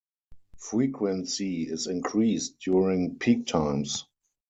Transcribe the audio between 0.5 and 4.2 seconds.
Frequency is increased during peak times.